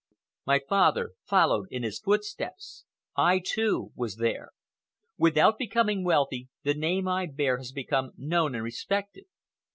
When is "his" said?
1.83-1.99